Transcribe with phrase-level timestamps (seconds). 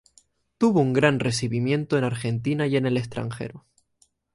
[0.57, 3.67] Tuvo un gran recibimiento en Argentina y en el extranjero.